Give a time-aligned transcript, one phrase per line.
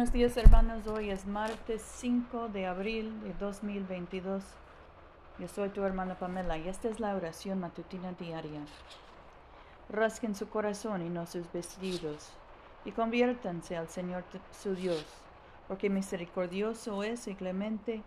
[0.00, 4.42] Buenos días hermanos, hoy es martes 5 de abril de 2022.
[5.38, 8.62] Yo soy tu hermana Pamela y esta es la oración matutina diaria.
[9.90, 12.32] Rasquen su corazón y no sus vestidos
[12.86, 14.24] y conviértanse al Señor
[14.58, 15.04] su Dios,
[15.68, 18.02] porque misericordioso es y clemente,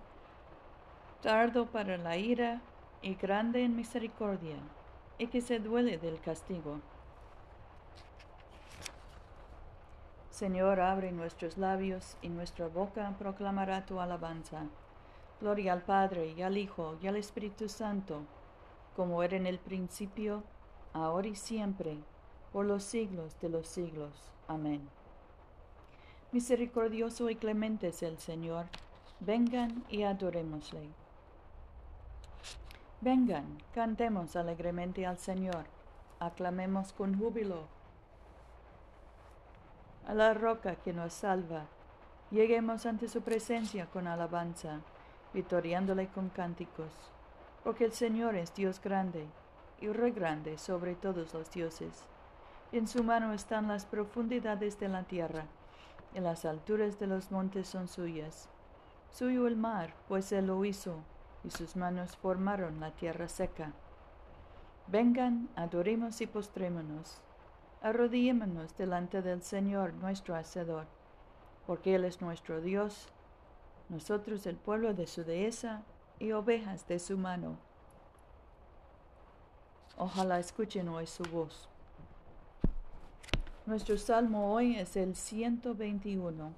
[1.22, 2.60] tardo para la ira
[3.04, 4.58] y grande en misericordia,
[5.20, 6.80] y que se duele del castigo.
[10.34, 14.66] Señor, abre nuestros labios y nuestra boca proclamará tu alabanza.
[15.40, 18.24] Gloria al Padre y al Hijo y al Espíritu Santo,
[18.96, 20.42] como era en el principio,
[20.92, 22.00] ahora y siempre,
[22.52, 24.32] por los siglos de los siglos.
[24.48, 24.90] Amén.
[26.32, 28.66] Misericordioso y clemente es el Señor.
[29.20, 30.90] Vengan y adorémosle.
[33.02, 35.66] Vengan, cantemos alegremente al Señor.
[36.20, 37.68] Aclamemos con júbilo
[40.06, 41.66] a la roca que nos salva.
[42.32, 44.82] Lleguemos ante su presencia con alabanza,
[45.34, 46.92] vitoriándole con cánticos,
[47.64, 49.28] porque el Señor es Dios grande
[49.80, 52.06] y re grande sobre todos los dioses.
[52.72, 55.46] En su mano están las profundidades de la tierra,
[56.14, 58.50] y las alturas de los montes son suyas.
[59.10, 60.98] Suyo el mar, pues él lo hizo,
[61.44, 63.74] y sus manos formaron la tierra seca.
[64.88, 67.22] Vengan, adoremos y postrémonos
[67.84, 70.88] arrodillémonos delante del Señor nuestro Hacedor,
[71.68, 73.10] porque Él es nuestro Dios,
[73.90, 75.84] nosotros el pueblo de su dehesa
[76.18, 77.58] y ovejas de su mano.
[79.98, 81.68] Ojalá escuchen hoy su voz.
[83.66, 86.54] Nuestro salmo hoy es el 121.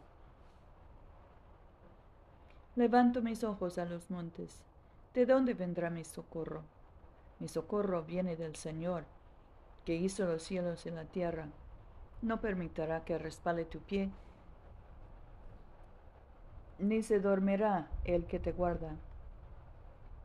[2.76, 4.64] Levanto mis ojos a los montes.
[5.16, 6.62] ¿De dónde vendrá mi socorro?
[7.40, 9.06] Mi socorro viene del Señor
[9.86, 11.48] que hizo los cielos y la tierra,
[12.22, 14.10] no permitirá que respale tu pie,
[16.80, 18.96] ni se dormirá el que te guarda.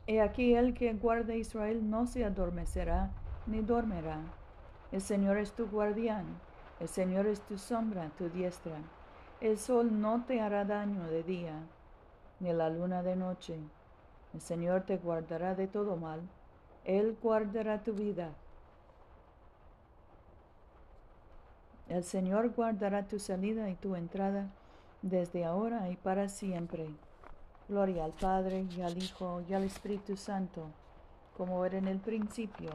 [0.07, 3.11] He aquí el que guarda Israel no se adormecerá
[3.45, 4.19] ni dormirá.
[4.91, 6.25] El Señor es tu guardián,
[6.79, 8.77] el Señor es tu sombra, tu diestra.
[9.39, 11.53] El sol no te hará daño de día,
[12.39, 13.57] ni la luna de noche.
[14.33, 16.21] El Señor te guardará de todo mal,
[16.83, 18.33] Él guardará tu vida.
[21.91, 24.49] El Señor guardará tu salida y tu entrada
[25.01, 26.87] desde ahora y para siempre.
[27.67, 30.67] Gloria al Padre y al Hijo y al Espíritu Santo,
[31.35, 32.69] como era en el principio,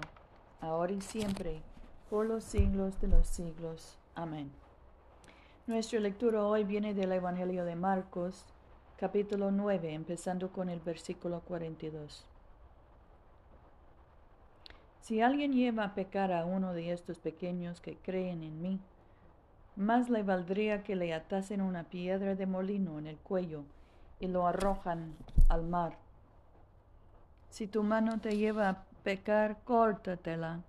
[0.60, 1.62] ahora y siempre,
[2.10, 3.98] por los siglos de los siglos.
[4.14, 4.52] Amén.
[5.66, 8.44] Nuestra lectura hoy viene del Evangelio de Marcos,
[8.98, 12.26] capítulo 9, empezando con el versículo 42.
[15.00, 18.78] Si alguien lleva a pecar a uno de estos pequeños que creen en mí,
[19.76, 23.64] más le valdría que le atasen una piedra de molino en el cuello
[24.18, 25.14] y lo arrojan
[25.48, 25.98] al mar.
[27.50, 30.60] Si tu mano te lleva a pecar, córtatela.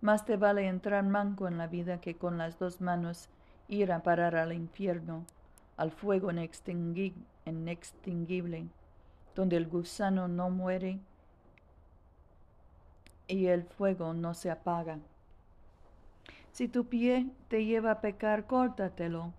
[0.00, 3.28] Más te vale entrar manco en la vida que con las dos manos
[3.68, 5.24] ir a parar al infierno,
[5.76, 8.66] al fuego inextinguible,
[9.34, 10.98] donde el gusano no muere
[13.26, 14.98] y el fuego no se apaga.
[16.58, 19.32] Si tu pie te lleva a pecar, córtatelo.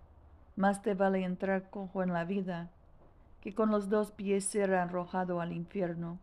[0.55, 2.69] Más te vale entrar cojo en la vida
[3.41, 6.17] que con los dos pies ser arrojado al infierno,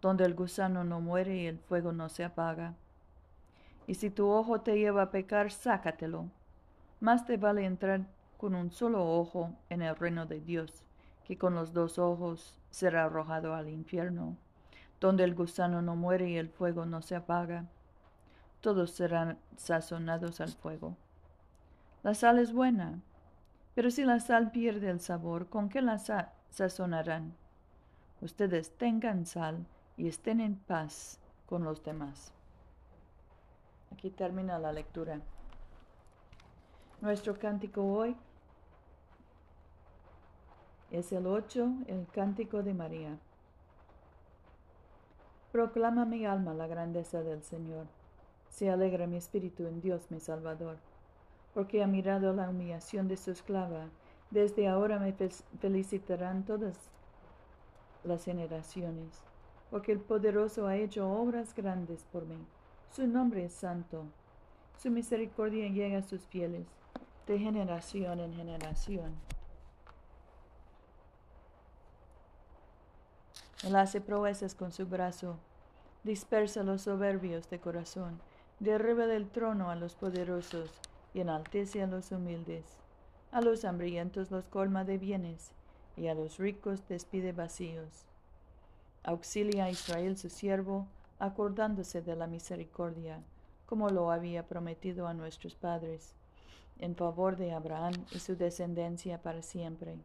[0.00, 2.74] donde el gusano no muere y el fuego no se apaga.
[3.86, 6.24] Y si tu ojo te lleva a pecar, sácatelo.
[6.98, 8.00] Más te vale entrar
[8.36, 10.82] con un solo ojo en el reino de Dios,
[11.24, 14.36] que con los dos ojos ser arrojado al infierno,
[14.98, 17.66] donde el gusano no muere y el fuego no se apaga
[18.60, 20.96] todos serán sazonados al fuego.
[22.02, 23.00] La sal es buena,
[23.74, 27.34] pero si la sal pierde el sabor, ¿con qué la sazonarán?
[28.20, 29.66] Ustedes tengan sal
[29.96, 32.32] y estén en paz con los demás.
[33.92, 35.20] Aquí termina la lectura.
[37.00, 38.16] Nuestro cántico hoy
[40.90, 43.18] es el 8, el cántico de María.
[45.52, 47.95] Proclama mi alma la grandeza del Señor
[48.56, 50.78] se alegra mi espíritu en Dios mi Salvador,
[51.52, 53.90] porque ha mirado la humillación de su esclava.
[54.30, 55.12] Desde ahora me
[55.60, 56.90] felicitarán todas
[58.02, 59.22] las generaciones,
[59.70, 62.38] porque el poderoso ha hecho obras grandes por mí.
[62.90, 64.04] Su nombre es santo.
[64.78, 66.66] Su misericordia llega a sus fieles,
[67.26, 69.14] de generación en generación.
[73.64, 75.36] Él hace proezas con su brazo,
[76.04, 78.18] dispersa los soberbios de corazón
[78.58, 80.70] derriba del trono a los poderosos
[81.12, 82.64] y enaltece a los humildes.
[83.32, 85.52] A los hambrientos los colma de bienes,
[85.96, 88.06] y a los ricos despide vacíos.
[89.02, 90.86] Auxilia a Israel su siervo,
[91.18, 93.22] acordándose de la misericordia,
[93.66, 96.14] como lo había prometido a nuestros padres,
[96.78, 99.96] en favor de Abraham y su descendencia para siempre.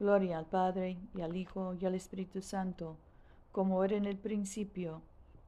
[0.00, 2.96] Gloria al Padre, y al Hijo, y al Espíritu Santo,
[3.52, 5.02] como era en el principio,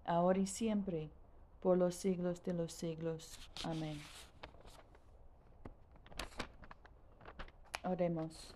[0.05, 1.11] ahora y siempre,
[1.67, 3.41] por los siglos de los siglos.
[3.65, 4.01] Amén.
[7.83, 8.55] Oremos.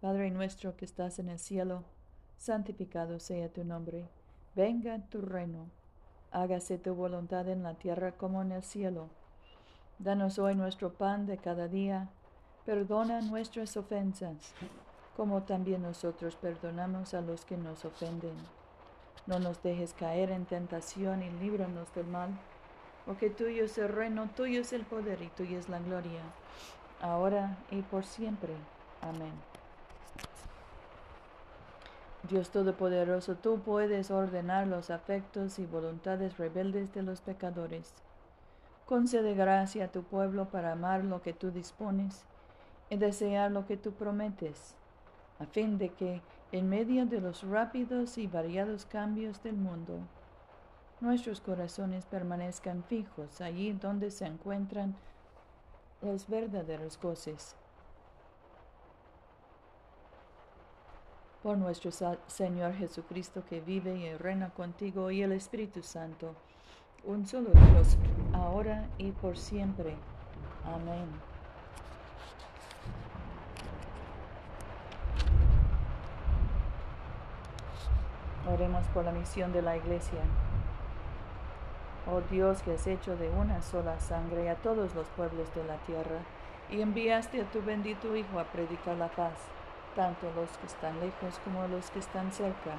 [0.00, 1.82] Padre nuestro que estás en el cielo,
[2.38, 4.06] santificado sea tu nombre.
[4.54, 5.66] Venga tu reino.
[6.30, 9.08] Hágase tu voluntad en la tierra como en el cielo.
[9.98, 12.10] Danos hoy nuestro pan de cada día.
[12.64, 14.54] Perdona nuestras ofensas,
[15.16, 18.36] como también nosotros perdonamos a los que nos ofenden.
[19.26, 22.30] No nos dejes caer en tentación y líbranos del mal,
[23.06, 26.22] porque tuyo es el reino, tuyo es el poder y tuya es la gloria,
[27.00, 28.54] ahora y por siempre.
[29.00, 29.32] Amén.
[32.28, 37.92] Dios Todopoderoso, tú puedes ordenar los afectos y voluntades rebeldes de los pecadores.
[38.86, 42.24] Concede gracia a tu pueblo para amar lo que tú dispones
[42.90, 44.76] y desear lo que tú prometes,
[45.38, 46.20] a fin de que,
[46.52, 49.98] en medio de los rápidos y variados cambios del mundo,
[51.00, 54.94] nuestros corazones permanezcan fijos allí donde se encuentran
[56.00, 57.56] los verdaderos goces.
[61.42, 61.90] Por nuestro
[62.28, 66.36] Señor Jesucristo que vive y reina contigo y el Espíritu Santo,
[67.04, 67.96] un solo Dios,
[68.32, 69.96] ahora y por siempre.
[70.64, 71.31] Amén.
[78.50, 80.20] Oremos por la misión de la Iglesia.
[82.10, 85.76] Oh Dios que has hecho de una sola sangre a todos los pueblos de la
[85.86, 86.18] tierra
[86.68, 89.34] y enviaste a tu bendito Hijo a predicar la paz,
[89.94, 92.72] tanto los que están lejos como los que están cerca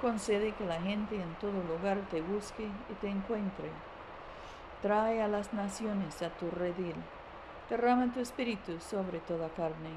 [0.00, 3.68] Concede que la gente en todo lugar te busque y te encuentre.
[4.80, 6.94] Trae a las naciones a tu redil.
[7.68, 9.90] Derrama tu espíritu sobre toda carne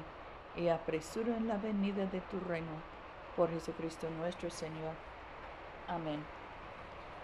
[0.56, 2.93] y apresura en la venida de tu reino.
[3.36, 4.94] Por Jesucristo nuestro Señor.
[5.88, 6.22] Amén.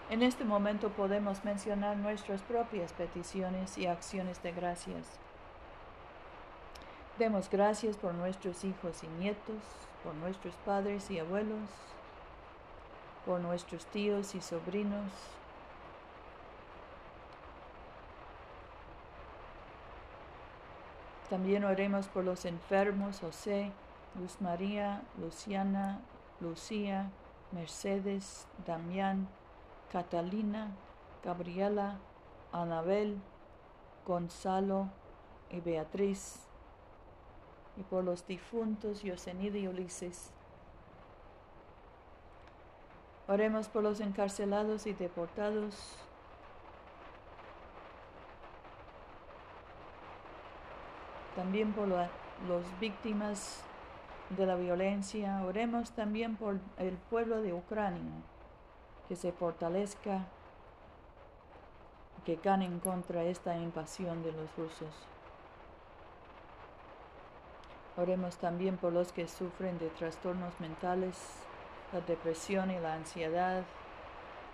[0.09, 5.07] En este momento podemos mencionar nuestras propias peticiones y acciones de gracias.
[7.17, 9.61] Demos gracias por nuestros hijos y nietos,
[10.03, 11.69] por nuestros padres y abuelos,
[13.25, 15.11] por nuestros tíos y sobrinos.
[21.29, 23.71] También oremos por los enfermos José,
[24.15, 26.01] Luz María, Luciana,
[26.39, 27.11] Lucía,
[27.51, 29.27] Mercedes, Damián,
[29.91, 30.71] Catalina,
[31.23, 31.97] Gabriela,
[32.51, 33.21] Anabel,
[34.05, 34.89] Gonzalo
[35.49, 36.47] y Beatriz,
[37.77, 40.31] y por los difuntos Yosenida y Ulises.
[43.27, 45.95] Oremos por los encarcelados y deportados.
[51.35, 52.09] También por las
[52.81, 53.63] víctimas
[54.37, 55.43] de la violencia.
[55.45, 58.11] Oremos también por el pueblo de Ucrania,
[59.07, 60.25] que se fortalezca,
[62.25, 64.93] que ganen contra esta invasión de los rusos.
[67.97, 71.17] Oremos también por los que sufren de trastornos mentales
[71.91, 73.63] la depresión y la ansiedad,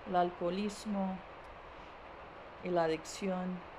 [0.09, 1.17] el alcoholismo
[2.63, 3.76] y la adicción.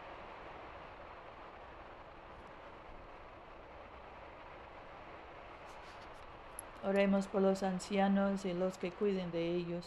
[6.84, 9.84] Oremos por los ancianos y los que cuiden de ellos.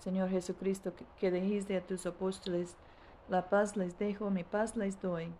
[0.00, 2.76] Señor Jesucristo, que dijiste a tus apóstoles,
[3.28, 5.32] la paz les dejo, mi paz les doy.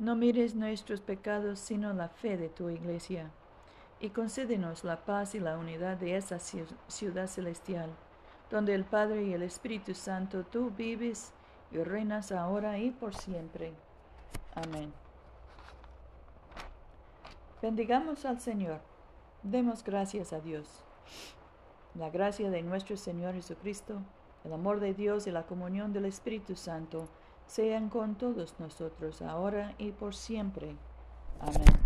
[0.00, 3.30] No mires nuestros pecados, sino la fe de tu iglesia.
[4.00, 7.90] Y concédenos la paz y la unidad de esa ciudad celestial,
[8.50, 11.32] donde el Padre y el Espíritu Santo tú vives
[11.70, 13.72] y reinas ahora y por siempre.
[14.54, 14.92] Amén.
[17.62, 18.80] Bendigamos al Señor.
[19.42, 20.84] Demos gracias a Dios.
[21.94, 24.02] La gracia de nuestro Señor Jesucristo
[24.46, 27.08] el amor de Dios y la comunión del Espíritu Santo
[27.48, 30.76] sean con todos nosotros ahora y por siempre.
[31.40, 31.85] Amén.